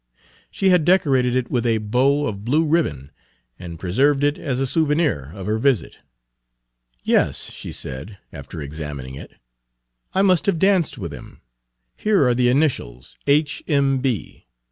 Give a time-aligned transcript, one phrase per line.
[0.49, 3.11] She had decorated it with a bow of blue ribbon
[3.59, 5.99] and preserved it as a souvenir of her visit.
[7.03, 9.33] "Yes," she said, after examining it,
[10.15, 11.41] "I must have danced with him.
[11.95, 13.61] Here are the initials 'H.
[13.67, 13.99] M.
[13.99, 14.47] B.'